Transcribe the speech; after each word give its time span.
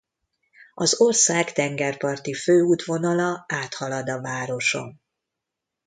Az 0.73 0.99
ország 1.01 1.51
tengerparti 1.53 2.33
főútvonala 2.33 3.45
áthalad 3.47 4.09
a 4.09 4.21
városon. 4.21 4.99